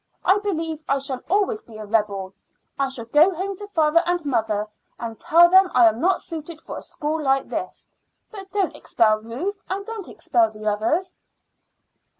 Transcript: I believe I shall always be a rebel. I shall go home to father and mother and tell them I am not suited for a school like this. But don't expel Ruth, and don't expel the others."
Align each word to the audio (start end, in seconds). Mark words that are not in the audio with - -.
I 0.25 0.39
believe 0.39 0.83
I 0.89 0.97
shall 0.97 1.21
always 1.29 1.61
be 1.61 1.77
a 1.77 1.85
rebel. 1.85 2.33
I 2.79 2.89
shall 2.89 3.05
go 3.05 3.35
home 3.35 3.55
to 3.57 3.67
father 3.67 4.01
and 4.07 4.25
mother 4.25 4.67
and 4.97 5.19
tell 5.19 5.47
them 5.47 5.69
I 5.75 5.87
am 5.89 6.01
not 6.01 6.23
suited 6.23 6.59
for 6.59 6.75
a 6.75 6.81
school 6.81 7.21
like 7.21 7.49
this. 7.49 7.87
But 8.31 8.49
don't 8.51 8.75
expel 8.75 9.21
Ruth, 9.21 9.61
and 9.69 9.85
don't 9.85 10.07
expel 10.07 10.49
the 10.49 10.65
others." 10.65 11.13